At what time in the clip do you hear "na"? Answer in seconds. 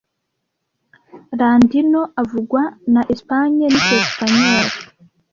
2.93-3.01